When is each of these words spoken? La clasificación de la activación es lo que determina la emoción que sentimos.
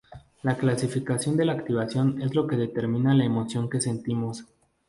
La 0.41 0.57
clasificación 0.57 1.37
de 1.37 1.45
la 1.45 1.51
activación 1.53 2.23
es 2.23 2.33
lo 2.33 2.47
que 2.47 2.55
determina 2.57 3.13
la 3.13 3.23
emoción 3.23 3.69
que 3.69 3.79
sentimos. 3.79 4.47